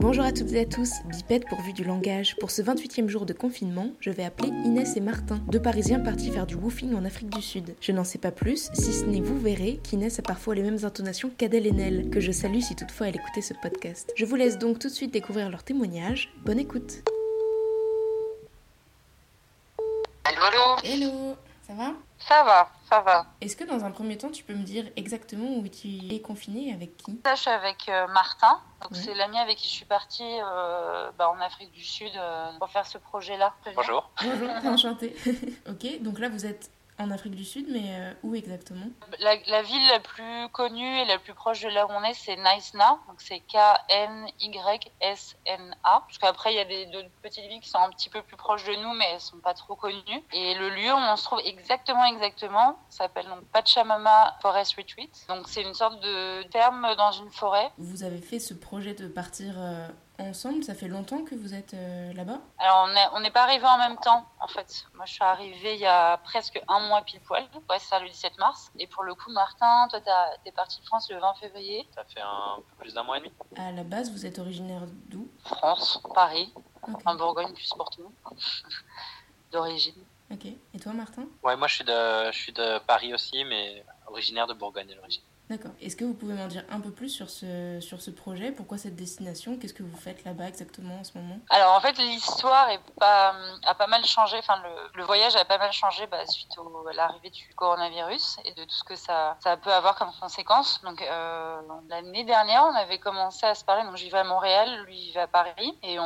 [0.00, 2.36] Bonjour à toutes et à tous, Bipette pourvu du langage.
[2.36, 6.30] Pour ce 28e jour de confinement, je vais appeler Inès et Martin, deux Parisiens partis
[6.30, 7.74] faire du woofing en Afrique du Sud.
[7.80, 10.84] Je n'en sais pas plus, si ce n'est vous verrez qu'Inès a parfois les mêmes
[10.84, 14.12] intonations qu'Adèle Haenel, que je salue si toutefois elle écoutait ce podcast.
[14.14, 16.32] Je vous laisse donc tout de suite découvrir leur témoignage.
[16.44, 17.02] Bonne écoute.
[20.84, 21.27] Hello,
[22.28, 23.26] ça va Ça va.
[23.40, 26.68] Est-ce que dans un premier temps tu peux me dire exactement où tu es confiné
[26.68, 27.20] et avec qui?
[27.24, 28.60] Là, je suis avec euh, Martin.
[28.82, 28.98] Donc, Ouais.
[28.98, 32.68] c'est l'ami avec qui je suis partie euh, bah, en Afrique du Sud euh, pour
[32.70, 33.52] faire ce projet-là.
[33.74, 34.10] Bonjour.
[34.22, 35.16] Bonjour, enchanté.
[35.68, 38.86] ok, donc là vous êtes en Afrique du Sud, mais euh, où exactement?
[39.20, 42.14] La, la ville la plus connue et la plus proche de là où on est,
[42.14, 42.98] c'est Naïsna.
[43.08, 43.40] Donc, c'est
[44.60, 46.00] K-N-Y-S-N-A.
[46.06, 48.36] Parce qu'après, il y a des d'autres petites villes qui sont un petit peu plus
[48.36, 50.24] proches de nous, mais elles sont pas trop connues.
[50.32, 55.26] Et le lieu où on se trouve exactement, exactement, s'appelle donc Pachamama Forest Retreat.
[55.28, 57.70] Donc, c'est une sorte de ferme dans une forêt.
[57.78, 59.88] Vous avez fait ce projet de partir euh,
[60.18, 62.40] ensemble, ça fait longtemps que vous êtes euh, là-bas?
[62.58, 64.86] Alors, on n'est on n'est pas arrivé en même temps, en fait.
[64.94, 67.44] Moi, je suis arrivée il y a presque un mois pile poil.
[67.70, 68.70] Ouais, ça, le 17 mars.
[68.78, 70.00] Et pour le coup, Martin, toi,
[70.44, 71.86] t'es parti de France le 20 février.
[71.94, 73.32] Ça fait un peu plus d'un mois et demi.
[73.56, 75.28] À la base, vous êtes originaire d'où?
[75.44, 76.52] France, Paris,
[77.04, 78.12] en Bourgogne, plus pour tout.
[79.52, 80.04] D'origine.
[80.30, 80.44] Ok.
[80.44, 81.24] Et toi, Martin?
[81.42, 84.94] Ouais, moi je suis de, je suis de Paris aussi, mais originaire de Bourgogne à
[84.94, 85.22] l'origine.
[85.48, 85.70] D'accord.
[85.80, 88.52] Est-ce que vous pouvez m'en dire un peu plus sur ce, sur ce projet?
[88.52, 89.56] Pourquoi cette destination?
[89.56, 91.38] Qu'est-ce que vous faites là-bas exactement en ce moment?
[91.48, 92.68] Alors, en fait, l'histoire
[93.00, 94.36] pas, a pas mal changé.
[94.38, 98.36] Enfin, le, le voyage a pas mal changé bah, suite au, à l'arrivée du coronavirus
[98.44, 100.82] et de tout ce que ça, ça peut avoir comme conséquence.
[100.82, 103.84] Donc, euh, l'année dernière, on avait commencé à se parler.
[103.84, 105.78] Donc, j'y vais à Montréal, lui, il va à Paris.
[105.82, 106.02] Et on,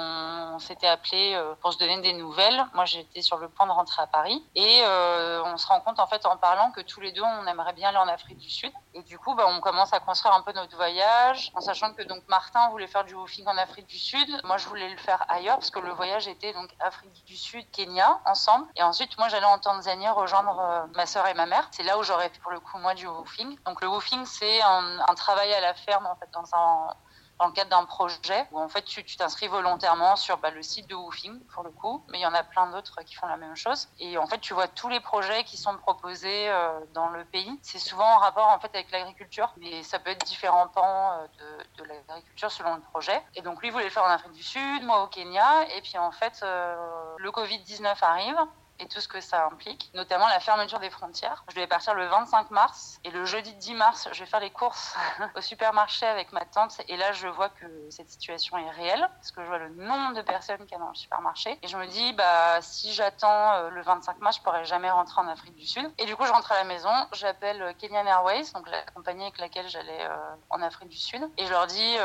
[0.55, 2.65] on s'était appelé euh, pour se donner des nouvelles.
[2.75, 4.45] Moi, j'étais sur le point de rentrer à Paris.
[4.55, 7.47] Et euh, on se rend compte, en fait, en parlant, que tous les deux, on
[7.49, 8.73] aimerait bien aller en Afrique du Sud.
[8.95, 12.03] Et du coup, bah, on commence à construire un peu notre voyage, en sachant que
[12.03, 14.29] donc Martin voulait faire du woofing en Afrique du Sud.
[14.45, 17.71] Moi, je voulais le faire ailleurs, parce que le voyage était donc Afrique du Sud,
[17.71, 18.67] Kenya, ensemble.
[18.77, 21.69] Et ensuite, moi, j'allais en Tanzanie rejoindre euh, ma sœur et ma mère.
[21.71, 23.59] C'est là où j'aurais fait pour le coup, moi, du woofing.
[23.65, 26.95] Donc, le woofing, c'est un, un travail à la ferme, en fait, dans un
[27.43, 30.89] dans le cadre d'un projet où en fait tu t'inscris volontairement sur bah, le site
[30.89, 33.37] de Woofing pour le coup, mais il y en a plein d'autres qui font la
[33.37, 33.89] même chose.
[33.99, 37.59] Et en fait tu vois tous les projets qui sont proposés euh, dans le pays.
[37.61, 41.59] C'est souvent en rapport en fait avec l'agriculture, mais ça peut être différents pans euh,
[41.79, 43.21] de, l'agriculture selon le projet.
[43.35, 45.99] Et donc lui voulait le faire en Afrique du Sud, moi au Kenya, et puis
[45.99, 46.77] en fait euh,
[47.19, 48.39] le Covid 19 arrive
[48.83, 51.45] et tout ce que ça implique, notamment la fermeture des frontières.
[51.49, 54.51] Je devais partir le 25 mars et le jeudi 10 mars, je vais faire les
[54.51, 54.97] courses
[55.37, 56.81] au supermarché avec ma tante.
[56.89, 60.15] Et là je vois que cette situation est réelle parce que je vois le nombre
[60.15, 61.59] de personnes qu'il y a dans le supermarché.
[61.63, 65.21] Et je me dis bah si j'attends euh, le 25 mars, je pourrai jamais rentrer
[65.21, 65.91] en Afrique du Sud.
[65.99, 69.23] Et du coup, je rentre à la maison, j'appelle euh, Kenyan Airways, donc la compagnie
[69.23, 71.23] avec laquelle j'allais euh, en Afrique du Sud.
[71.39, 71.97] Et je leur dis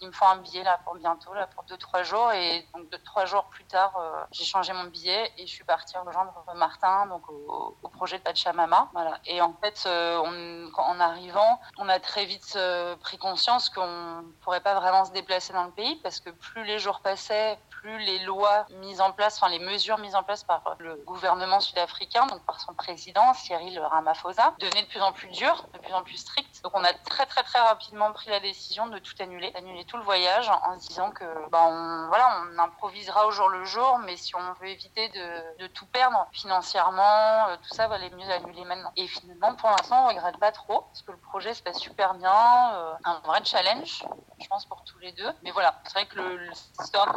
[0.00, 2.32] il, me faut un billet là pour bientôt là pour 2 3 jours.
[2.32, 3.98] Et donc 2 3 jours plus tard,
[4.32, 8.88] j'ai changé mon billet et je suis partie rejoindre Martin au, projet de Pachamama.
[8.92, 9.18] Voilà.
[9.24, 14.60] Et en fait, euh, en arrivant, on a très vite euh, pris conscience qu'on pourrait
[14.60, 18.18] pas vraiment se déplacer dans le pays parce que plus les jours passaient, plus les
[18.20, 22.44] lois mises en place, enfin les mesures mises en place par le gouvernement sud-africain, donc
[22.44, 26.16] par son président Cyril Ramaphosa, devenaient de plus en plus dures, de plus en plus
[26.16, 26.55] strictes.
[26.66, 29.98] Donc on a très très très rapidement pris la décision de tout annuler, d'annuler tout
[29.98, 34.00] le voyage en se disant que bah, on, voilà, on improvisera au jour le jour,
[34.04, 38.64] mais si on veut éviter de, tout perdre financièrement, euh, tout ça, valait mieux annuler
[38.64, 38.90] maintenant.
[38.96, 42.14] Et finalement, pour l'instant, on regrette pas trop parce que le projet se passe super
[42.14, 44.04] bien, euh, un vrai challenge,
[44.40, 45.32] je pense pour tous les deux.
[45.44, 47.16] Mais voilà, c'est vrai que l'histoire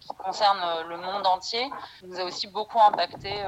[0.00, 1.70] qui concerne euh, le monde entier
[2.04, 3.44] nous a aussi beaucoup impacté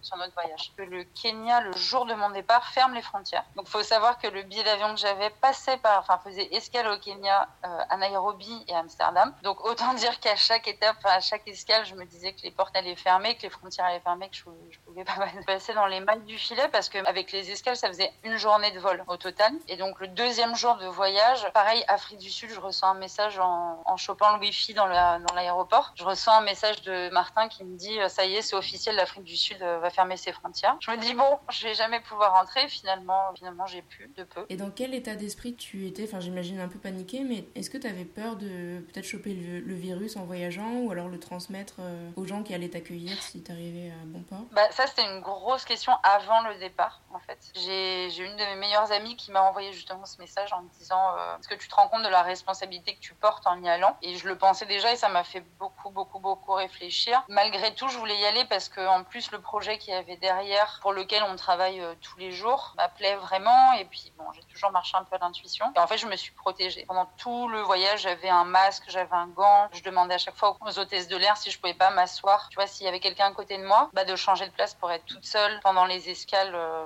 [0.00, 0.72] sur notre voyage.
[0.78, 3.44] Le Kenya, le jour de mon départ, ferme les frontières.
[3.54, 6.98] Donc, faut savoir que le billet d'avion que j'avais passait par, enfin, faisait escale au
[6.98, 9.34] Kenya, euh, à Nairobi et à Amsterdam.
[9.42, 12.76] Donc, autant dire qu'à chaque étape, à chaque escale, je me disais que les portes
[12.76, 15.14] allaient fermer, que les frontières allaient fermer, que je, je pouvais pas
[15.46, 18.70] passer dans les mailles du filet parce que avec les escales, ça faisait une journée
[18.70, 19.52] de vol au total.
[19.68, 23.38] Et donc, le deuxième jour de voyage, pareil, Afrique du Sud, je reçois un message
[23.38, 25.92] en, chopant le Wi-Fi dans l'aéroport.
[25.94, 28.96] Je reçois un message de Martin qui me dit, euh, ça y est, c'est officiel,
[28.96, 30.76] l'Afrique du Sud euh, va fermer ses frontières.
[30.80, 32.66] Je me dis, bon, je vais jamais pouvoir rentrer.
[32.68, 34.44] Finalement, finalement, j'ai pu, de peu.
[34.52, 36.04] Et dans quel état d'esprit tu étais?
[36.04, 39.74] Enfin, j'imagine un peu paniqué, mais est-ce que tu avais peur de peut-être choper le,
[39.74, 43.90] virus en voyageant ou alors le transmettre euh, aux gens qui allaient t'accueillir si t'arrivais
[43.90, 44.44] à bon port?
[44.50, 47.38] Bah, ça, c'était une grosse question avant le départ, en fait.
[47.54, 50.68] J'ai j'ai une de mes meilleures amies qui m'a envoyé justement ce message en me
[50.78, 53.62] disant euh, Est-ce que tu te rends compte de la responsabilité que tu portes en
[53.62, 53.96] y allant?
[54.02, 57.24] Et je le pensais déjà et ça m'a fait beaucoup, beaucoup, beaucoup réfléchir.
[57.30, 60.16] Malgré tout, je voulais y aller parce que en plus, le projet qu'il y avait
[60.16, 63.72] derrière, pour lequel on travaille euh, tous les jours, m'appelait vraiment.
[63.72, 65.72] Et puis, bon, j'ai toujours marché un peu à l'intuition.
[65.76, 66.84] Et en fait, je me suis protégée.
[66.86, 69.68] Pendant tout le voyage, j'avais un masque, j'avais un gant.
[69.72, 72.48] Je demandais à chaque fois aux hôtesses de l'air si je pouvais pas m'asseoir.
[72.48, 74.74] Tu vois, s'il y avait quelqu'un à côté de moi, bah, de changer de place
[74.74, 75.60] pour être toute seule.
[75.60, 76.84] Pendant les escales, euh,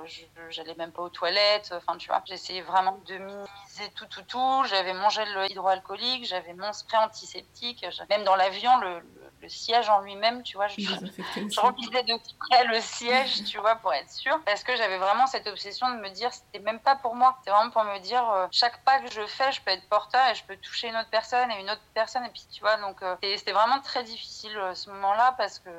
[0.49, 1.73] j'allais même pas aux toilettes.
[1.75, 4.63] Enfin, tu vois, j'essayais vraiment de minimiser tout, tout, tout.
[4.65, 7.85] J'avais mon gel hydroalcoolique, j'avais mon spray antiseptique.
[8.09, 9.01] Même dans l'avion, le
[9.41, 12.13] le siège en lui-même, tu vois, je, je remplissais de
[12.49, 15.99] près le siège, tu vois, pour être sûr, parce que j'avais vraiment cette obsession de
[15.99, 18.99] me dire, c'était même pas pour moi, c'est vraiment pour me dire, euh, chaque pas
[18.99, 21.59] que je fais, je peux être porteur et je peux toucher une autre personne et
[21.59, 24.89] une autre personne, et puis tu vois, donc euh, c'était vraiment très difficile euh, ce
[24.91, 25.69] moment-là parce que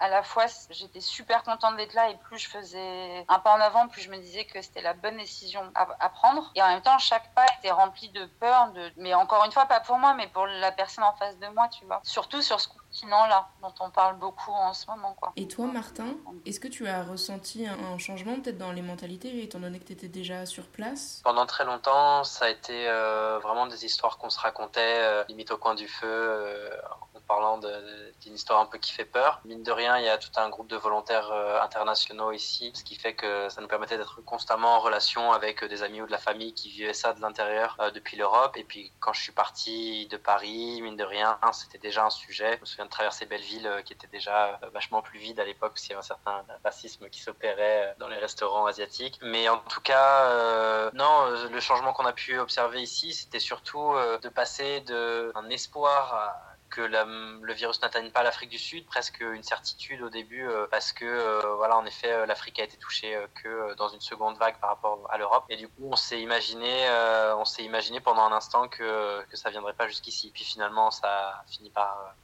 [0.00, 3.60] à la fois j'étais super contente d'être là et plus je faisais un pas en
[3.60, 6.68] avant, plus je me disais que c'était la bonne décision à, à, prendre, et en
[6.68, 9.98] même temps chaque pas était rempli de peur, de, mais encore une fois pas pour
[9.98, 13.48] moi, mais pour la personne en face de moi, tu vois, surtout sur ce continent-là,
[13.62, 15.14] dont on parle beaucoup en ce moment.
[15.18, 15.32] Quoi.
[15.36, 19.60] Et toi, Martin, est-ce que tu as ressenti un, changement peut-être dans les mentalités, étant
[19.60, 21.20] donné que tu étais déjà sur place?
[21.24, 25.50] Pendant très longtemps, ça a été euh, vraiment des histoires qu'on se racontait, euh, limite
[25.52, 26.70] au coin du feu, euh,
[27.26, 29.40] parlant d'une histoire un peu qui fait peur.
[29.44, 32.84] Mine de rien, il y a tout un groupe de volontaires euh, internationaux ici, ce
[32.84, 36.06] qui fait que ça nous permettait d'être constamment en relation avec euh, des amis ou
[36.06, 38.56] de la famille qui vivaient ça de l'intérieur euh, depuis l'Europe.
[38.56, 42.56] Et puis quand je suis parti de Paris, mine de rien, c'était déjà un sujet.
[42.56, 45.88] Je me souviens de traverser Belleville qui était déjà vachement plus vide à l'époque parce
[45.88, 49.18] y avait un certain racisme qui s'opérait dans les restaurants asiatiques.
[49.22, 54.28] Mais en tout cas, non, le changement qu'on a pu observer ici, c'était surtout de
[54.28, 60.00] passer d'un espoir à que le virus n'atteigne pas l'Afrique du Sud, presque une certitude
[60.02, 63.74] au début, euh, parce que, euh, voilà, en effet, euh, l'Afrique a été touchée que
[63.74, 65.44] dans une seconde vague par rapport à l'Europe.
[65.50, 66.88] Et du coup, on s'est imaginé,
[67.36, 70.30] on s'est imaginé pendant un instant que, que ça viendrait pas jusqu'ici.
[70.32, 72.14] Puis finalement, ça a fini par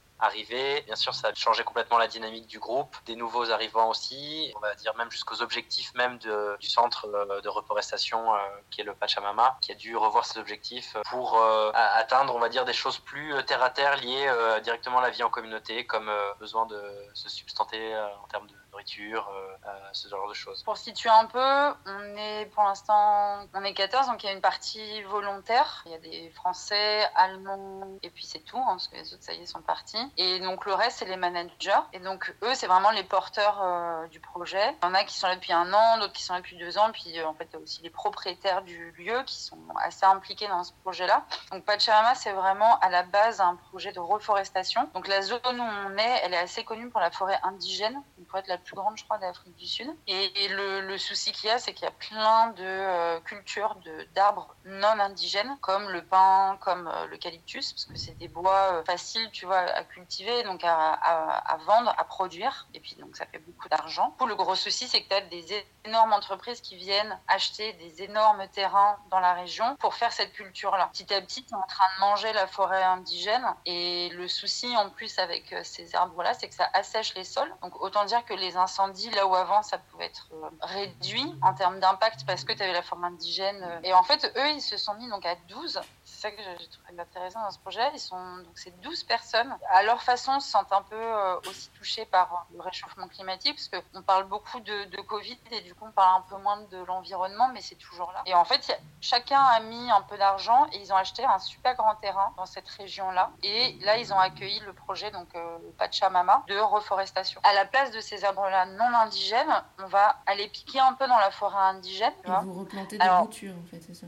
[0.85, 4.59] Bien sûr, ça a changé complètement la dynamique du groupe, des nouveaux arrivants aussi, on
[4.59, 8.39] va dire même jusqu'aux objectifs même de, du centre euh, de reforestation euh,
[8.69, 12.49] qui est le Pachamama, qui a dû revoir ses objectifs pour euh, atteindre, on va
[12.49, 14.29] dire, des choses plus terre à terre liées
[14.63, 16.81] directement à la vie en communauté, comme besoin de
[17.13, 18.55] se substanter en termes de
[18.99, 19.19] euh,
[19.67, 20.63] euh, ce genre de choses.
[20.63, 24.33] Pour situer un peu, on est pour l'instant, on est 14, donc il y a
[24.33, 25.83] une partie volontaire.
[25.85, 29.23] Il y a des Français, Allemands, et puis c'est tout, hein, parce que les autres,
[29.23, 30.11] ça y est, sont partis.
[30.17, 31.81] Et donc le reste, c'est les managers.
[31.93, 34.75] Et donc eux, c'est vraiment les porteurs euh, du projet.
[34.81, 36.57] Il y en a qui sont là depuis un an, d'autres qui sont là depuis
[36.57, 39.57] deux ans, puis en fait, il y a aussi les propriétaires du lieu qui sont
[39.81, 41.25] assez impliqués dans ce projet-là.
[41.51, 44.89] Donc Pachamama, c'est vraiment à la base un projet de reforestation.
[44.93, 48.39] Donc la zone où on est, elle est assez connue pour la forêt indigène, pour
[48.39, 49.89] être la plus grande, je crois, d'Afrique du Sud.
[50.07, 53.77] Et, le, souci qu'il y a, c'est qu'il y a plein de euh, cultures
[54.15, 58.83] d'arbres non indigènes, comme le pin, comme euh, l'eucalyptus, parce que c'est des bois euh,
[58.83, 62.67] faciles, tu vois, à cultiver, donc à, vendre, à produire.
[62.73, 64.15] Et puis, donc, ça fait beaucoup d'argent.
[64.27, 68.47] Le gros souci, c'est que tu as des énormes entreprises qui viennent acheter des énormes
[68.49, 70.89] terrains dans la région pour faire cette culture-là.
[70.93, 73.45] Petit à petit, tu es en train de manger la forêt indigène.
[73.65, 77.51] Et le souci, en plus, avec ces arbres-là, c'est que ça assèche les sols.
[77.61, 81.53] Donc, autant dire que les incendies, là où avant ça pouvait être euh, réduit en
[81.53, 83.63] termes d'impact parce que tu avais la forme indigène.
[83.63, 83.79] Euh.
[83.83, 85.79] Et en fait, eux, ils se sont mis donc à 12.
[86.03, 87.87] C'est ça que j'ai trouvé intéressant dans ce projet.
[87.93, 91.69] Ils sont donc ces 12 personnes, à leur façon, se sentent un peu euh, aussi
[91.77, 95.91] touchées par le réchauffement climatique parce qu'on parle beaucoup de, Covid et du coup on
[95.91, 98.21] parle un peu moins de l'environnement, mais c'est toujours là.
[98.27, 101.75] Et en fait, chacun a mis un peu d'argent et ils ont acheté un super
[101.75, 103.31] grand terrain dans cette région-là.
[103.41, 105.29] Et là, ils ont accueilli le projet donc
[105.77, 107.41] Pachamama de reforestation.
[107.43, 111.17] À la place de ces arbres-là non indigènes, on va aller piquer un peu dans
[111.17, 112.13] la forêt indigène.
[112.25, 114.07] Et vous replantez des boutures, en fait, c'est ça?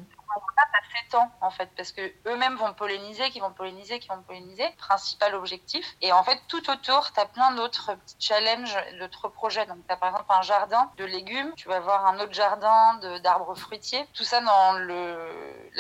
[0.94, 5.36] S'étend en fait parce que eux-mêmes vont polliniser, qui vont polliniser, qui vont polliniser, principal
[5.36, 5.86] objectif.
[6.02, 9.66] Et en fait, tout autour, tu as plein d'autres petits challenges, d'autres projets.
[9.66, 12.96] Donc, tu as par exemple un jardin de légumes, tu vas avoir un autre jardin
[13.24, 14.06] d'arbres fruitiers.
[14.14, 15.72] Tout ça dans le,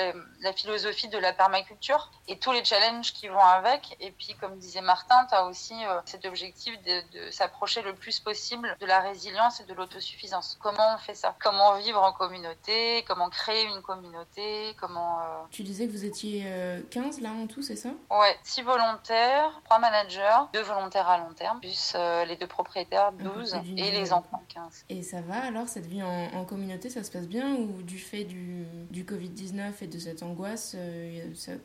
[0.41, 3.95] la, philosophie de la permaculture et tous les challenges qui vont avec.
[3.99, 7.95] Et puis, comme disait Martin, tu as aussi euh, cet objectif de, de s'approcher le
[7.95, 10.57] plus possible de la résilience et de l'autosuffisance.
[10.61, 11.35] Comment on fait ça?
[11.41, 13.03] Comment vivre en communauté?
[13.07, 14.75] Comment créer une communauté?
[14.79, 16.45] Comment euh, Tu disais que vous étiez
[16.91, 17.89] 15 euh, là en tout, c'est ça?
[18.09, 21.95] Ouais, 6 volontaires, 3 managers, 2 volontaires à long terme, plus
[22.27, 24.85] les deux propriétaires, 12, et les enfants, 15.
[24.89, 28.23] Et ça va alors, cette vie en, communauté, ça se passe bien ou du fait
[28.23, 30.75] du, du Covid-19 et de cette angoisse,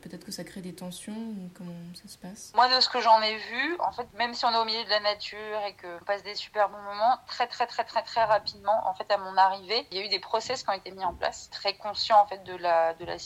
[0.01, 1.17] peut-être que ça crée des tensions
[1.55, 2.51] Comment ça se passe?
[2.55, 4.83] Moi, de ce que j'en ai vu, en fait, même si on est au milieu
[4.83, 8.23] de la nature et qu'on passe des super bons moments, très, très, très, très, très
[8.23, 10.91] rapidement, en fait, à mon arrivée, il y a eu des process qui ont été
[10.91, 13.17] mis en place, très conscients, en fait, de la, de la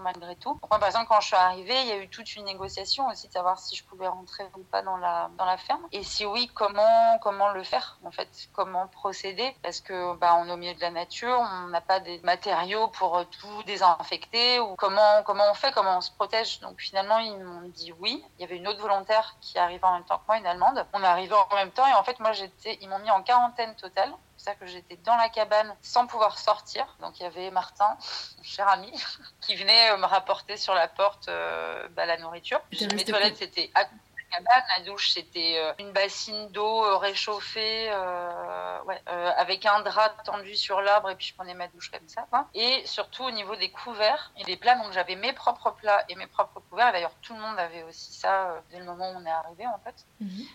[0.00, 0.58] malgré tout.
[0.70, 3.28] moi, par exemple, quand je suis arrivée, il y a eu toute une négociation aussi
[3.28, 5.82] de savoir si je pouvais rentrer ou pas dans la, dans la ferme.
[5.92, 10.48] Et si oui, comment, comment le faire, en fait, comment procéder, parce que bah, on
[10.48, 14.74] est au milieu de la nature, on n'a pas des matériaux pour tout désinfecter, ou
[14.76, 16.60] comment, comment on fait, comment on se protège?
[16.60, 18.24] Donc finalement, ils m'ont dit oui.
[18.38, 20.86] Il y avait une autre volontaire qui arrivait en même temps que moi, une Allemande.
[20.92, 23.22] On est arrivé en même temps, et en fait, moi, j'étais, ils m'ont mis en
[23.22, 24.12] quarantaine totale.
[24.46, 26.86] C'est-à-dire que j'étais dans la cabane sans pouvoir sortir.
[27.00, 27.96] Donc il y avait Martin,
[28.38, 28.92] mon cher ami,
[29.40, 32.60] qui venait me rapporter sur la porte euh, bah, la nourriture.
[32.94, 33.86] Mes toilettes, c'était à
[34.30, 34.64] cabane.
[34.76, 40.54] La douche, c'était euh, une bassine d'eau euh, réchauffée, euh, ouais, avec un drap tendu
[40.54, 42.26] sur l'arbre, et puis je prenais ma douche comme ça.
[42.54, 46.14] Et surtout au niveau des couverts et des plats, donc j'avais mes propres plats et
[46.14, 46.92] mes propres couverts.
[46.92, 49.78] D'ailleurs, tout le monde avait aussi ça dès le moment où on est arrivé, en
[49.78, 49.94] fait.
[50.20, 50.46] Mhm.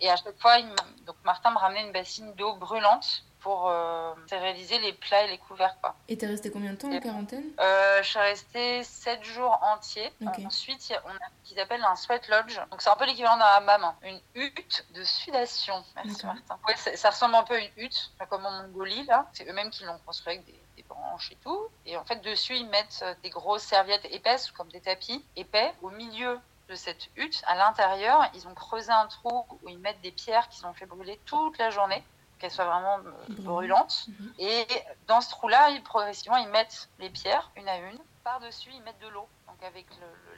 [0.00, 0.60] et à chaque fois,
[1.06, 5.36] donc Martin me ramenait une bassine d'eau brûlante pour euh, réaliser les plats et les
[5.36, 5.76] couverts.
[5.82, 5.94] Quoi.
[6.08, 7.44] Et t'es resté combien de temps en quarantaine?
[7.60, 10.10] Euh, Je suis restée 7 jours entiers.
[10.46, 12.58] Ensuite, on a ce qu'ils appellent un sweat lodge.
[12.70, 13.96] Donc c'est un peu l'équivalent d'un hammam, hein.
[14.02, 15.84] une hutte de sudation.
[15.94, 16.58] Merci Martin.
[16.66, 19.28] Ouais, ça, ressemble un peu à une hutte, comme en Mongolie là.
[19.34, 21.68] C'est eux-mêmes qui l'ont construit avec des, des branches et tout.
[21.84, 25.90] Et en fait, dessus, ils mettent des grosses serviettes épaisses, comme des tapis épais, au
[25.90, 30.12] milieu de cette hutte, à l'intérieur, ils ont creusé un trou où ils mettent des
[30.12, 32.02] pierres qu'ils ont fait brûler toute la journée
[32.44, 34.06] qu'elle soit vraiment euh, brûlante.
[34.08, 34.34] Mhm.
[34.38, 34.66] Et
[35.06, 37.98] dans ce trou-là, ils, progressivement, ils mettent les pierres une à une.
[38.22, 39.26] Par-dessus, ils mettent de l'eau.
[39.48, 39.86] Donc avec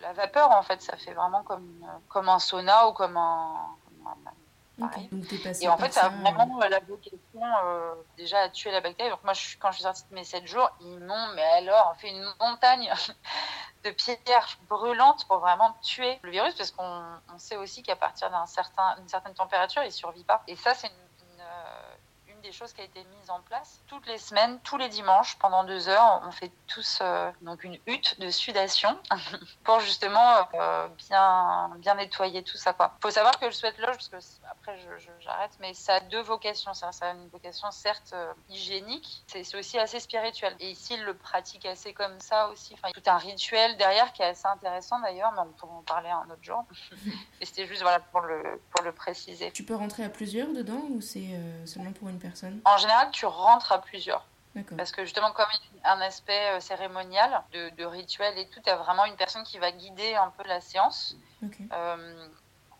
[0.00, 3.76] la vapeur, en fait, ça fait vraiment comme, comme un sauna ou comme un...
[5.60, 7.18] et en fait, ça a vraiment euh, la vocation
[7.64, 9.10] euh, déjà à tuer la bactérie.
[9.10, 11.96] Donc moi, je, quand je suis sortie de mes 7 jours, ils m'ont, mais alors,
[11.96, 12.92] fait une montagne
[13.84, 17.02] de pierres brûlantes pour vraiment tuer le virus, parce qu'on
[17.38, 20.42] sait aussi qu'à partir d'une certain, certaine température, il ne survit pas.
[20.46, 21.06] Et ça, c'est une
[22.46, 23.80] des choses qui a été mise en place.
[23.88, 27.78] Toutes les semaines, tous les dimanches, pendant deux heures, on fait tous euh, donc une
[27.86, 28.96] hutte de sudation
[29.64, 32.76] pour justement euh, bien, bien nettoyer tout ça.
[32.78, 34.16] Il faut savoir que le sweat lodge, parce que
[34.48, 34.78] après
[35.20, 36.72] j'arrête, mais ça a deux vocations.
[36.74, 40.54] Ça, ça a une vocation certes euh, hygiénique, c'est aussi assez spirituel.
[40.60, 42.74] Et ici, il le pratique assez comme ça aussi.
[42.74, 46.10] Enfin, tout un rituel derrière qui est assez intéressant d'ailleurs, mais on pourra en parler
[46.10, 46.64] un autre jour.
[47.40, 49.50] Et c'était juste voilà, pour, le, pour le préciser.
[49.50, 52.35] Tu peux rentrer à plusieurs dedans ou c'est seulement pour une personne?
[52.64, 54.24] En général, tu rentres à plusieurs.
[54.76, 55.46] Parce que justement, comme
[55.84, 59.70] un aspect euh, cérémonial, de, rituel et tout, tu as vraiment une personne qui va
[59.70, 61.16] guider un peu la séance.
[61.72, 62.28] Euh,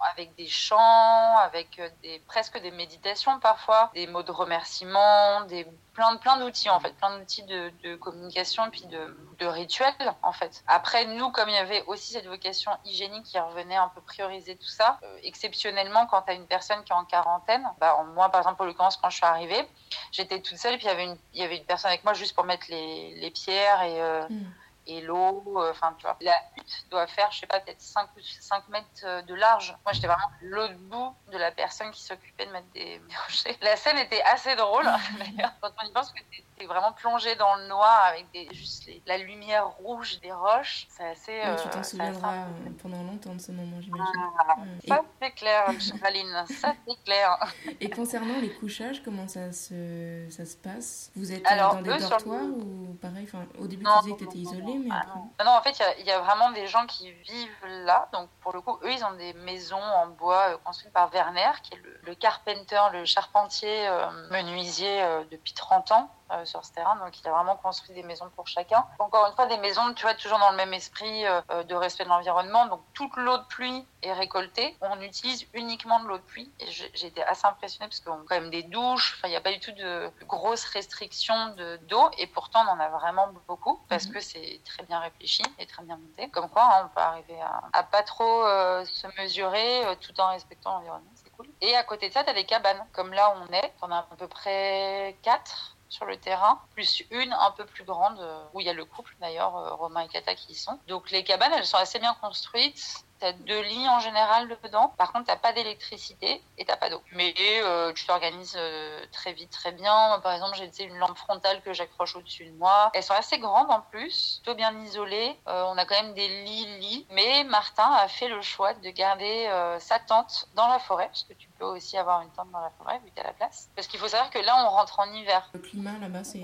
[0.00, 1.88] avec des chants, avec euh,
[2.26, 7.18] presque des méditations parfois, des mots de remerciement, des, plein, plein d'outils en fait, plein
[7.18, 10.62] d'outils de, de, communication puis de, rituels en fait.
[10.66, 14.56] Après, nous, comme il y avait aussi cette vocation hygiénique qui revenait un peu prioriser
[14.56, 18.28] tout ça, euh, exceptionnellement quand tu as une personne qui est en quarantaine, bah, moi
[18.28, 19.66] par exemple, pour le quand je suis arrivée,
[20.12, 22.66] j'étais toute seule et puis il y avait une, personne avec moi juste pour mettre
[22.68, 24.00] les, pierres et...
[24.00, 24.44] Euh, hmm
[24.86, 26.16] et l'eau, euh, enfin, tu vois.
[26.20, 28.08] La hutte doit faire, je sais pas, peut-être 5,
[28.40, 29.76] 5 mètres euh, de large.
[29.84, 33.56] Moi, j'étais vraiment l'autre bout de la personne qui s'occupait de mettre des, rochers.
[33.62, 34.84] La scène était assez drôle,
[35.18, 36.20] d'ailleurs, quand on y pense que
[36.58, 40.86] t'es vraiment plongé dans le noir avec des, juste la lumière rouge des roches.
[40.90, 41.40] C'est assez.
[41.62, 42.46] tu t'en euh, souviendras
[42.82, 44.06] pendant longtemps de ce moment, j'imagine.
[44.48, 44.54] Ah,
[44.86, 45.66] ça, c'est clair,
[46.00, 47.38] Chaline, ça, c'est clair.
[47.80, 51.10] Et concernant les couchages, comment ça se, ça se passe?
[51.16, 53.28] Vous êtes dans des dortoirs ou pareil?
[53.58, 54.88] Au début, tu disais que tu étais isolée.
[54.90, 55.50] Ah non.
[55.52, 58.08] en fait, il y, a vraiment des gens qui vivent là.
[58.12, 61.50] Donc, pour le coup, eux, ils ont des maisons en bois euh, construites par Werner,
[61.62, 66.10] qui est le, carpenter, le charpentier euh, menuisier euh, depuis 30 ans.
[66.32, 66.96] Euh, sur ce terrain.
[66.96, 68.84] Donc, il a vraiment construit des maisons pour chacun.
[68.98, 71.74] Encore une fois, des maisons, tu vois, toujours dans le même esprit euh, euh, de
[71.76, 72.66] respect de l'environnement.
[72.66, 74.76] Donc, toute l'eau de pluie est récoltée.
[74.80, 76.50] On utilise uniquement de l'eau de pluie.
[76.58, 79.14] Et j'ai été assez impressionnée parce qu'on a quand même des douches.
[79.16, 82.10] Enfin, il n'y a pas du tout de grosses restrictions d'eau.
[82.18, 84.14] et pourtant, on en a vraiment beaucoup parce mhm.
[84.14, 86.28] que c'est très bien réfléchi et très bien monté.
[86.30, 88.42] Comme quoi, hein, on peut arriver à, à pas trop
[88.84, 91.10] se mesurer tout en respectant l'environnement.
[91.14, 91.46] C'est cool.
[91.60, 92.84] Et à côté de ça, tu as des cabanes.
[92.92, 97.02] Comme là où on est, on a à peu près quatre sur le terrain, plus
[97.10, 100.00] une un peu plus grande euh, où il y a le couple d'ailleurs, euh, Romain
[100.00, 100.78] et Kata qui y sont.
[100.88, 103.05] Donc les cabanes, elles sont assez bien construites.
[103.18, 104.92] T'as deux lits en général dedans.
[104.98, 107.02] Par contre, t'as pas d'électricité et t'as pas d'eau.
[107.12, 110.20] Mais euh, tu t'organises euh, très vite, très bien.
[110.22, 112.90] par exemple, j'ai une lampe frontale que j'accroche au-dessus de moi.
[112.94, 115.38] Elles sont assez grandes en plus, plutôt bien isolées.
[115.48, 117.06] Euh, on a quand même des lits-lits.
[117.10, 119.48] Mais Martin a fait le choix de garder
[119.80, 122.70] sa tente dans la forêt, parce que tu peux aussi avoir une tente dans la
[122.70, 123.70] forêt vu que t'as la place.
[123.74, 125.48] Parce qu'il faut savoir que là, on rentre en hiver.
[125.52, 126.40] Le climat là-bas, c'est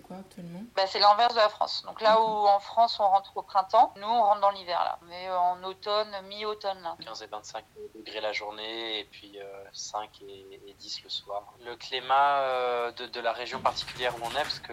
[0.00, 0.62] quoi actuellement?
[0.74, 1.82] Bah, C'est l'inverse de la France.
[1.86, 4.98] Donc là où en France, on rentre au printemps, nous, on rentre dans l'hiver là.
[5.08, 6.96] Mais en automne, mi-automne.
[7.04, 9.38] 15 et 25 degrés la journée et puis
[9.72, 11.54] 5 et, 10 le soir.
[11.64, 14.72] Le climat de, de, la région particulière où on est, parce que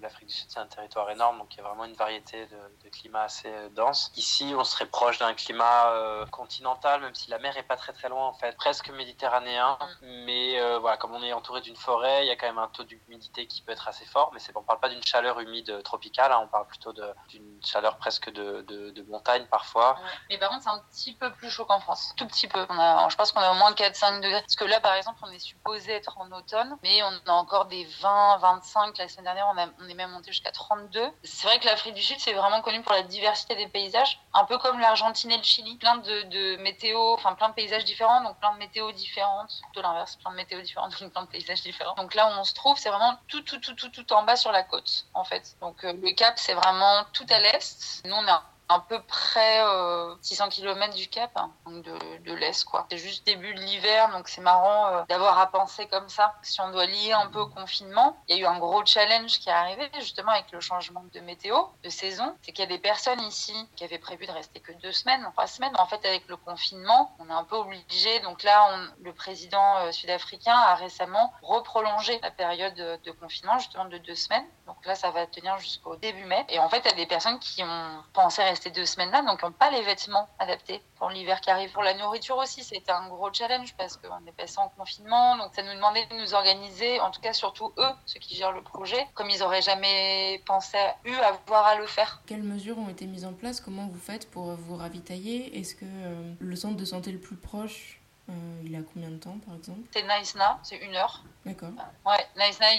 [0.00, 2.56] l'Afrique du Sud c'est un territoire énorme, donc il y a vraiment une variété de,
[2.84, 4.12] de climats assez dense.
[4.16, 8.08] Ici, on serait proche d'un climat continental, même si la mer est pas très très
[8.08, 9.78] loin en fait, presque méditerranéen.
[10.02, 10.24] Mm.
[10.24, 12.84] Mais voilà, comme on est entouré d'une forêt, il y a quand même un taux
[12.84, 16.32] d'humidité qui peut être assez fort, mais c'est, on parle pas d'une chaleur humide tropicale,
[16.32, 19.98] hein, on parle plutôt d'une chaleur presque de, de, montagne parfois.
[20.30, 22.66] Mais par contre, c'est un petit peu plus chaud qu'en France, tout petit peu.
[22.68, 24.40] On a, je pense qu'on a au moins 4-5 degrés.
[24.40, 27.66] Parce que là, par exemple, on est supposé être en automne, mais on a encore
[27.66, 28.98] des 20, 25.
[28.98, 31.00] La semaine dernière, on, est même monté jusqu'à 32.
[31.22, 34.44] C'est vrai que l'Afrique du Sud, c'est vraiment connu pour la diversité des paysages, un
[34.44, 35.76] peu comme l'Argentine et le Chili.
[35.76, 39.60] Plein de, de météo, enfin plein de paysages différents, donc plein de météo différentes.
[39.62, 41.94] Plutôt l'inverse, plein de météo différentes, donc plein de paysages différents.
[41.94, 44.36] Donc là où on se trouve, c'est vraiment tout, tout, tout, tout, tout en bas
[44.36, 45.56] sur la côte, en fait.
[45.60, 48.02] Donc euh, le Cap, c'est vraiment tout à l'est.
[48.04, 48.30] Nous, on est
[48.68, 52.64] à peu près euh, 600 km du Cap, hein, de, de l'Est.
[52.64, 52.86] quoi.
[52.90, 56.34] C'est juste début de l'hiver, donc c'est marrant euh, d'avoir à penser comme ça.
[56.42, 59.38] Si on doit lier un peu au confinement, il y a eu un gros challenge
[59.38, 62.34] qui est arrivé justement avec le changement de météo, de saison.
[62.42, 65.26] C'est qu'il y a des personnes ici qui avaient prévu de rester que deux semaines,
[65.32, 65.74] trois semaines.
[65.78, 68.20] En fait, avec le confinement, on est un peu obligé.
[68.20, 73.84] Donc là, le président euh, sud-africain a récemment reprolongé la période de, de confinement justement
[73.84, 74.46] de deux semaines.
[74.66, 76.44] Donc là, ça va tenir jusqu'au début mai.
[76.48, 79.42] Et en fait, il y a des personnes qui ont pensé rester deux semaines-là, donc
[79.42, 81.72] n'ont pas les vêtements adaptés pour l'hiver qui arrive.
[81.72, 85.36] Pour la nourriture aussi, c'était un gros challenge parce qu'on est passé en confinement.
[85.36, 88.52] Donc ça nous demandait de nous organiser, en tout cas surtout eux, ceux qui gèrent
[88.52, 92.22] le projet, comme ils n'auraient jamais pensé, eu, avoir à le faire.
[92.26, 93.60] Quelles mesures ont été mises en place?
[93.60, 95.58] Comment vous faites pour vous ravitailler?
[95.58, 98.32] Est-ce que euh, le centre de santé le plus proche euh,
[98.64, 99.80] il a combien de temps, par exemple?
[99.92, 101.22] C'est Naïsna, c'est une heure.
[101.44, 101.70] D'accord.
[102.06, 102.26] Ouais,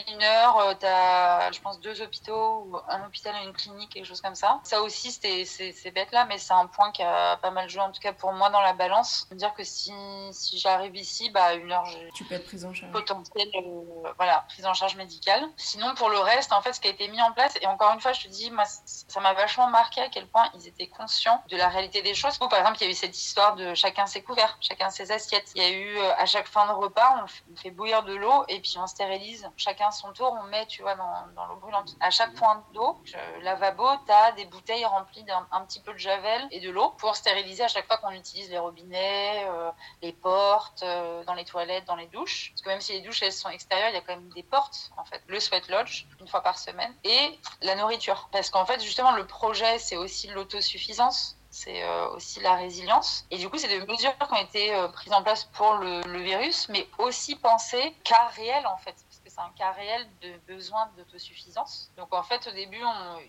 [0.08, 0.58] une heure.
[0.58, 4.36] Euh, tu as, je pense, deux hôpitaux, un hôpital et une clinique, quelque chose comme
[4.36, 4.60] ça.
[4.64, 7.92] Ça aussi, c'est bête là, mais c'est un point qui a pas mal joué, en
[7.92, 9.28] tout cas pour moi, dans la balance.
[9.32, 9.94] dire que si,
[10.32, 12.92] si j'arrive ici, bah, une heure, tu peux être prise en charge.
[12.92, 15.44] Potentiel, euh, voilà, prise en charge médicale.
[15.58, 17.94] Sinon, pour le reste, en fait, ce qui a été mis en place, et encore
[17.94, 20.88] une fois, je te dis, moi, ça m'a vachement marqué à quel point ils étaient
[20.88, 22.38] conscients de la réalité des choses.
[22.38, 25.36] par exemple, il y a eu cette histoire de chacun ses couverts, chacun ses assiettes
[25.56, 28.44] il y a eu euh, à chaque fin de repas, on fait bouillir de l'eau
[28.48, 29.50] et puis on stérilise.
[29.58, 31.96] Chacun son tour, on met, tu vois, dans, dans l'eau brûlante.
[32.00, 32.98] À chaque point d'eau,
[33.42, 37.16] lavabo, tu as des bouteilles remplies d'un petit peu de javel et de l'eau pour
[37.16, 41.86] stériliser à chaque fois qu'on utilise les robinets, euh, les portes, euh, dans les toilettes,
[41.86, 42.51] dans les douches.
[42.51, 44.44] Parce que même si les douches elles sont extérieures, il y a quand même des
[44.44, 45.22] portes en fait.
[45.27, 48.29] Le sweat lodge une fois par semaine et la nourriture.
[48.32, 53.25] Parce qu'en fait justement le projet c'est aussi l'autosuffisance c'est euh, aussi la résilience.
[53.31, 56.01] Et du coup, c'est des mesures qui ont été euh, prises en place pour le,
[56.22, 60.33] virus, mais aussi pensées cas réel en fait, parce que c'est un cas réel de
[60.48, 61.91] besoin d'autosuffisance.
[61.96, 62.81] Donc en fait, au début,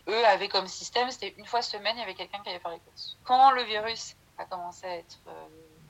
[0.08, 2.72] eux avaient comme système, c'était une fois semaine, il y avait quelqu'un qui allait faire
[2.72, 3.16] les courses.
[3.24, 5.46] Quand le virus a commencé à être euh,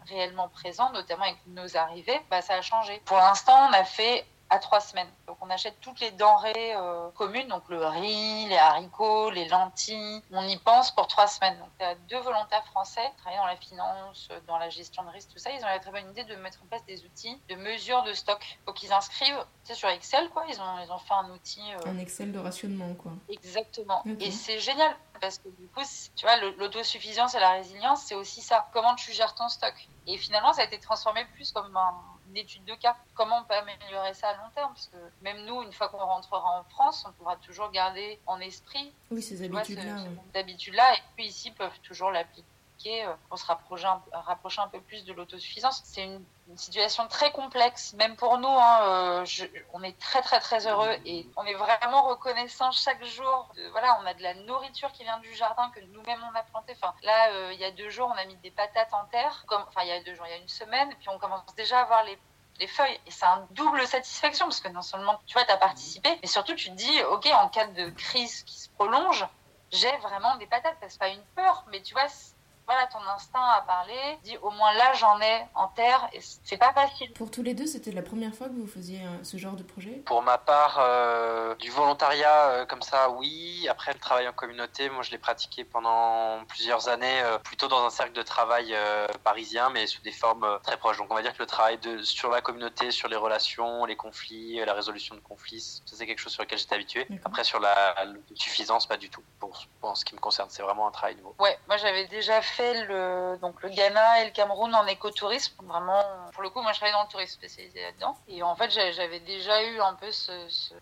[0.07, 3.01] réellement présent, notamment avec nos arrivées, bah, ça a changé.
[3.07, 5.09] Pour l'instant, on a fait à trois semaines.
[5.27, 10.23] Donc on achète toutes les denrées euh, communes, donc le riz, les haricots, les lentilles.
[10.31, 11.59] On y pense pour trois semaines.
[11.59, 15.03] Donc il y a deux volontaires français qui travaillent dans la finance, dans la gestion
[15.05, 15.51] de risque, tout ça.
[15.51, 18.13] Ils ont la très bonne idée de mettre en place des outils de mesure de
[18.13, 18.59] stock.
[18.65, 20.45] Faut qu'ils inscrivent, tu sais, sur Excel quoi.
[20.49, 21.63] Ils ont ils ont fait un outil.
[21.75, 23.13] Euh, un Excel de rationnement quoi.
[23.29, 24.03] Exactement.
[24.21, 25.83] Et c'est génial parce que du coup,
[26.15, 28.69] tu vois, l'autosuffisance et la résilience, c'est aussi ça.
[28.73, 29.75] Comment tu gères ton stock?
[30.07, 31.95] Et finalement, ça a été transformé plus comme un
[32.37, 32.97] une étude de cas.
[33.15, 34.73] Comment on peut améliorer ça à long terme?
[34.75, 38.39] Parce que même nous, une fois qu'on rentrera en France, on pourra toujours garder en
[38.41, 40.95] esprit oui, ces habitudes-là.
[40.95, 42.47] Et puis ici peuvent toujours l'appliquer
[42.87, 43.87] euh, pour se rapprocher
[44.61, 45.83] un, peu plus de l'autosuffisance.
[45.85, 48.47] C'est une, situation très complexe, même pour nous.
[48.47, 49.27] Hein, euh,
[49.73, 53.53] on est très très très heureux et on est vraiment reconnaissant chaque jour.
[53.73, 56.77] voilà, on a de la nourriture qui vient du jardin que nous-mêmes on a planté.
[56.81, 59.45] Enfin, là, euh, il y a deux jours, on a mis des patates en terre.
[59.51, 61.81] Enfin, il y a deux jours, il y a une semaine, puis on commence déjà
[61.81, 62.17] à voir les
[62.61, 62.99] les feuilles.
[63.07, 66.29] Et c'est un double satisfaction parce que non seulement tu vois, tu as participé, mais
[66.29, 69.27] surtout tu te dis, OK, en cas de crise qui se prolonge,
[69.73, 70.77] j'ai vraiment des patates.
[70.89, 72.07] C'est pas une peur, mais tu vois,
[72.67, 76.57] voilà, ton instinct a parlé, dit au moins là j'en ai en terre et c'est
[76.57, 77.13] pas facile.
[77.13, 79.63] Pour tous les deux, c'était la première fois que vous faisiez euh, ce genre de
[79.63, 80.03] projet?
[80.05, 83.69] Pour ma part, euh, du volontariat euh, comme ça, oui.
[83.71, 87.91] Après, le travail en communauté, moi je l'ai pratiqué pendant plusieurs années, plutôt dans un
[87.91, 88.75] cercle de travail
[89.23, 90.99] parisien, mais sous des formes très proches.
[90.99, 93.97] Donc on va dire que le travail de, sur la communauté, sur les relations, les
[93.97, 97.07] conflits, la résolution de conflits, c'est quelque chose sur lequel j'étais habitué.
[97.25, 97.95] Après, sur la,
[98.35, 99.23] suffisance, pas du tout.
[99.39, 101.35] Pour, pour ce qui me concerne, c'est vraiment un travail nouveau.
[101.39, 105.55] Ouais, moi j'avais déjà fait le, donc le Ghana et le Cameroun en écotourisme.
[105.65, 108.17] Vraiment, pour le coup, moi je travaillais dans le tourisme spécialisé là-dedans.
[108.29, 110.11] Et en fait, j'avais déjà eu un peu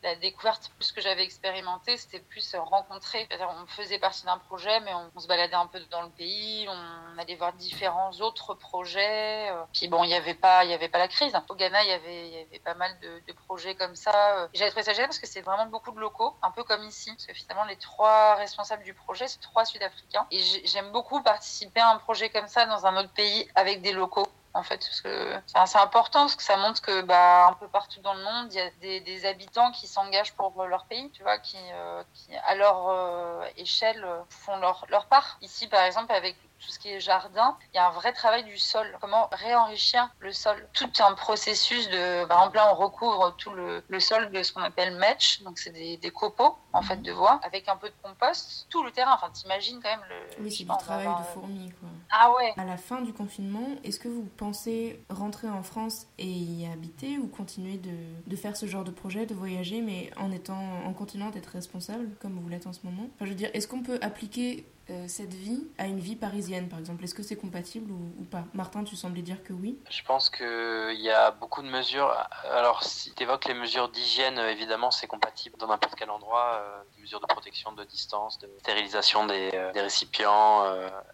[0.02, 3.28] la découverte, plus que j'avais expérimenté, c'était plus rencontrer.
[3.62, 7.18] On faisait partie d'un projet, mais on, se baladait un peu dans le pays, on
[7.18, 9.50] allait voir différents autres projets.
[9.50, 9.64] Euh.
[9.72, 11.32] Puis bon, il n'y avait pas, avait pas la crise.
[11.48, 14.48] Au Ghana, il y avait, y avait pas mal de, de projets comme ça.
[14.52, 17.10] J'avais trouvé ça génial parce que c'est vraiment beaucoup de locaux, un peu comme ici,
[17.10, 20.26] parce que finalement les trois responsables du projet, c'est trois Sud-Africains.
[20.30, 23.92] Et j'aime beaucoup participer à un projet comme ça dans un autre pays avec des
[23.92, 25.34] locaux en fait, parce que
[25.66, 28.56] c'est important, parce que ça montre que bah, un peu partout dans le monde, il
[28.56, 32.54] y a des, habitants qui s'engagent pour leur pays, tu vois, qui, euh, qui à
[32.54, 35.38] leur euh, échelle font leur, leur part.
[35.40, 38.44] Ici, par exemple, avec tout ce qui est jardin, il y a un vrai travail
[38.44, 38.86] du sol.
[39.00, 43.84] Comment réenrichir le sol Tout un processus de, par exemple là, on recouvre tout le,
[43.86, 47.12] le sol de ce qu'on appelle match, donc c'est des, des, copeaux en fait de
[47.12, 49.14] bois avec un peu de compost, tout le terrain.
[49.14, 50.44] Enfin, t'imagines quand même le.
[50.44, 51.88] Oui, c'est du travail de fourmi quoi.
[52.16, 52.52] Ah ouais.
[52.56, 57.18] À la fin du confinement, est-ce que vous pensez rentrer en France et y habiter
[57.18, 57.90] ou continuer de,
[58.24, 62.08] de faire ce genre de projet, de voyager, mais en étant, en continuant d'être responsable
[62.20, 63.08] comme vous l'êtes en ce moment?
[63.16, 66.68] Enfin, je veux dire, est-ce qu'on peut appliquer euh, cette vie à une vie parisienne,
[66.68, 69.78] par exemple Est-ce que c'est compatible ou, pas Martin, tu semblais dire que oui.
[69.90, 72.14] Je pense qu'il y a beaucoup de mesures.
[72.50, 76.60] Alors, si tu évoques les mesures d'hygiène, euh, évidemment, c'est compatible dans n'importe quel endroit.
[76.60, 80.64] Euh, mesures de protection, de distance, de stérilisation des, des récipients.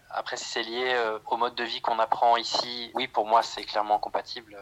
[0.09, 3.65] Après, si c'est lié au mode de vie qu'on apprend ici, oui, pour moi, c'est
[3.65, 4.57] clairement compatible.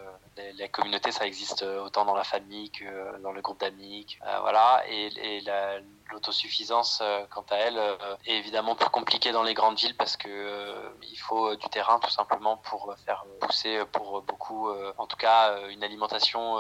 [0.58, 4.18] La communauté, ça existe autant dans la famille que dans le groupe d'amis.
[4.42, 4.84] voilà.
[4.90, 9.78] Et la L'autosuffisance, euh, quant à elle, euh, est évidemment plus compliquée dans les grandes
[9.78, 14.70] villes parce que euh, il faut du terrain tout simplement pour faire pousser pour beaucoup,
[14.98, 16.58] en tout cas, une alimentation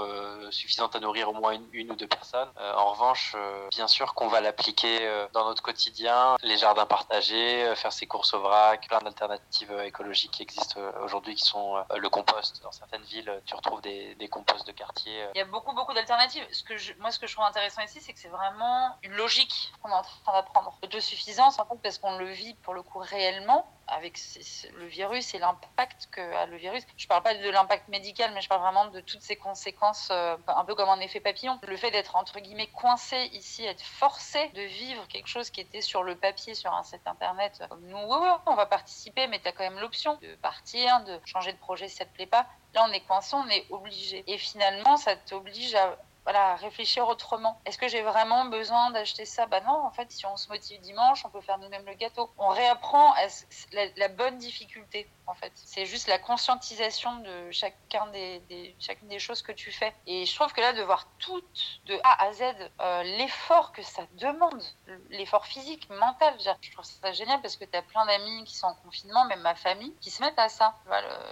[0.51, 2.49] suffisante à nourrir au moins une, ou deux personnes.
[2.57, 3.35] en revanche,
[3.71, 8.41] bien sûr qu'on va l'appliquer dans notre quotidien, les jardins partagés, faire ses courses au
[8.41, 12.61] vrac, plein d'alternatives écologiques qui existent aujourd'hui qui sont le compost.
[12.63, 15.25] Dans certaines villes, tu retrouves des, des composts de quartier.
[15.35, 16.45] Il y a beaucoup, beaucoup d'alternatives.
[16.51, 19.38] Ce que moi, ce que je trouve intéressant ici, c'est que c'est vraiment une logique
[19.81, 20.77] qu'on est en train d'apprendre.
[20.81, 24.19] L'autosuffisance, en fait, parce qu'on le vit pour le coup réellement, avec
[24.73, 26.83] le virus et l'impact que a le virus.
[26.97, 30.37] Je parle pas de l'impact médical, mais je parle vraiment de toutes ces conséquences, euh,
[30.47, 31.59] un peu comme un effet papillon.
[31.63, 35.81] Le fait d'être entre guillemets coincé ici, être forcé de vivre quelque chose qui était
[35.81, 39.51] sur le papier, sur un site internet, comme nous, on va participer, mais tu as
[39.51, 42.45] quand même l'option de partir, de changer de projet si ça te plaît pas.
[42.73, 44.23] Là, on est coincé, on est obligé.
[44.27, 47.59] Et finalement, ça t'oblige à voilà, réfléchir autrement.
[47.65, 49.45] Est-ce que j'ai vraiment besoin d'acheter ça?
[49.47, 52.29] Bah non, en fait, si on se motive dimanche, on peut faire nous-mêmes le gâteau.
[52.37, 53.13] On réapprend
[53.71, 55.51] la, bonne difficulté, en fait.
[55.55, 59.93] C'est juste la conscientisation de chacun des, chacune des choses que tu fais.
[60.05, 61.41] Et je trouve que là, de voir tout
[61.85, 62.43] de A à Z,
[62.81, 64.61] euh, l'effort que ça demande,
[65.09, 68.67] l'effort physique, mental, je trouve ça génial parce que tu as plein d'amis qui sont
[68.67, 70.75] en confinement, même ma famille, qui se mettent à ça,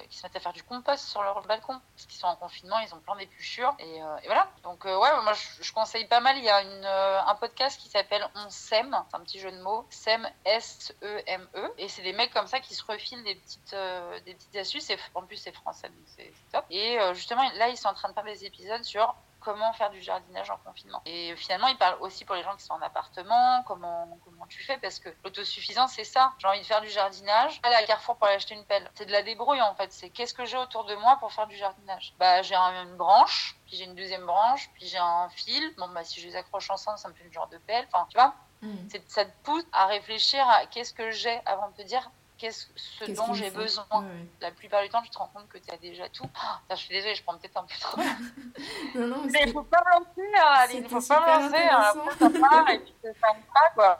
[0.09, 1.79] qui se mettent à faire du compost sur leur balcon.
[1.95, 3.75] Parce qu'ils sont en confinement, ils ont plein d'épluchures.
[3.79, 4.49] Et, euh, et voilà.
[4.63, 6.37] Donc, euh, ouais, moi je, conseille pas mal.
[6.37, 9.61] Il y a euh, un podcast qui s'appelle On s'aime, c'est un petit jeu de
[9.61, 11.59] mots, SEM S-E-M-E.
[11.59, 11.73] E.
[11.77, 14.89] Et c'est des mecs comme ça qui se refilent des petites, euh, des petites astuces.
[14.89, 16.65] Et en plus, c'est français, donc c'est top.
[16.69, 19.15] Et justement, là, ils sont en train de faire des épisodes sur
[19.47, 21.01] comment faire du jardinage en confinement.
[21.05, 24.61] Et finalement, il parle aussi pour les gens qui sont en appartement, comment, comment tu
[24.61, 26.33] fais, parce que l'autosuffisance, c'est ça.
[26.39, 28.91] J'ai envie de faire du jardinage, aller à Carrefour pour aller acheter une pelle.
[28.95, 29.89] C'est de la débrouille, en fait.
[29.93, 33.55] C'est qu'est-ce que j'ai autour de moi pour faire du jardinage Bah, j'ai une branche,
[33.65, 35.73] puis j'ai une deuxième branche, puis j'ai un fil.
[35.77, 37.87] Bon, bah, si je les accroche ensemble, ça me fait une genre de pelle.
[37.89, 38.33] Enfin, tu vois
[38.63, 38.89] mmh.
[39.07, 43.11] Ça te pousse à réfléchir à qu'est-ce que j'ai avant de te dire qu'est-ce ce
[43.11, 43.85] dont j'ai besoin.
[44.41, 46.29] La plupart du temps, tu te rends compte que tu as déjà tout.
[46.35, 48.01] Ah, je suis désolée, je prends peut-être un peu trop.
[48.95, 51.67] non, non, mais il faut pas me lancer, hein, il faut pas me lancer.
[51.69, 53.97] Hein, et puis ça pas, quoi.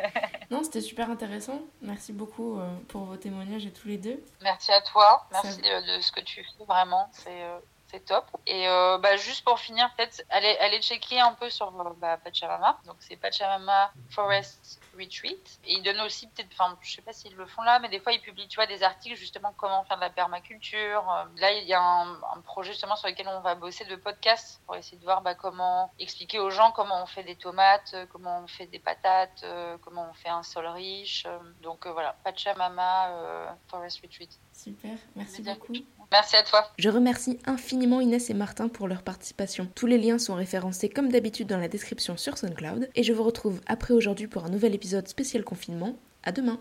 [0.50, 1.60] non, c'était super intéressant.
[1.82, 4.22] Merci beaucoup euh, pour vos témoignages à tous les deux.
[4.42, 5.26] Merci à toi.
[5.32, 7.08] Merci de, ce que tu fais, vraiment.
[7.12, 7.42] C'est.
[7.42, 7.58] Euh,
[8.00, 8.24] top.
[8.46, 12.78] Et euh, bah, juste pour finir, peut-être aller, aller checker un peu sur bah, Pachamama.
[12.86, 15.60] Donc c'est Pachamama Forest Retreat.
[15.64, 18.00] Et ils donnent aussi peut-être, enfin je sais pas s'ils le font là, mais des
[18.00, 21.10] fois ils publient tu vois, des articles justement comment faire de la permaculture.
[21.10, 24.60] Euh, là il y a un, projet justement sur lequel on va bosser de podcast
[24.66, 28.06] pour essayer de voir bah, comment expliquer aux gens comment on fait des tomates, euh,
[28.06, 29.44] comment on fait des patates,
[29.82, 31.26] comment on fait un sol riche.
[31.62, 34.38] Donc voilà, Pachamama Forest Retreat.
[34.52, 35.72] Super, merci beaucoup.
[36.14, 36.70] Merci à toi.
[36.78, 39.66] Je remercie infiniment Inès et Martin pour leur participation.
[39.74, 43.24] Tous les liens sont référencés comme d'habitude dans la description sur SoundCloud et je vous
[43.24, 45.96] retrouve après aujourd'hui pour un nouvel épisode spécial confinement.
[46.22, 46.60] À demain.